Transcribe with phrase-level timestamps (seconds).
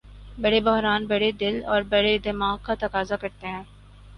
[0.37, 3.63] بڑے بحران بڑے دل اور بڑے دماغ کا تقاضا کرتے ہیں۔